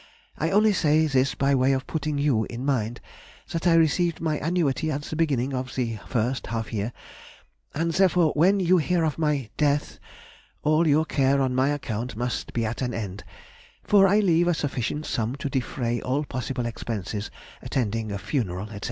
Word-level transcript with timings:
I 0.35 0.49
only 0.49 0.73
say 0.73 1.05
this 1.05 1.35
by 1.35 1.53
way 1.53 1.73
of 1.73 1.85
putting 1.85 2.17
you 2.17 2.45
in 2.45 2.65
mind 2.65 2.99
that 3.51 3.67
I 3.67 3.75
received 3.75 4.19
my 4.19 4.39
annuity 4.39 4.89
at 4.89 5.03
the 5.03 5.15
beginning 5.15 5.53
of 5.53 5.75
the 5.75 5.99
first 6.07 6.47
half 6.47 6.73
year, 6.73 6.91
and 7.75 7.91
therefore 7.93 8.33
when 8.33 8.59
you 8.59 8.79
hear 8.79 9.03
of 9.03 9.19
my 9.19 9.51
death 9.57 9.99
all 10.63 10.87
your 10.87 11.05
care 11.05 11.39
on 11.39 11.53
my 11.53 11.69
account 11.69 12.15
must 12.15 12.51
be 12.51 12.65
at 12.65 12.81
an 12.81 12.95
end, 12.95 13.23
for 13.83 14.07
I 14.07 14.21
leave 14.21 14.47
a 14.47 14.55
sufficient 14.55 15.05
sum 15.05 15.35
to 15.35 15.51
defray 15.51 16.01
all 16.01 16.25
possible 16.25 16.65
expenses 16.65 17.29
attending 17.61 18.11
a 18.11 18.17
funeral, 18.17 18.69
&c. 18.69 18.79